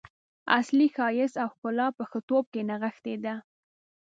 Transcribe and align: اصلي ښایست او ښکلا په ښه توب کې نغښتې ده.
اصلي 0.59 0.87
ښایست 0.95 1.35
او 1.43 1.49
ښکلا 1.53 1.87
په 1.97 2.03
ښه 2.09 2.19
توب 2.29 2.45
کې 2.53 2.61
نغښتې 2.69 3.15
ده. 3.23 3.35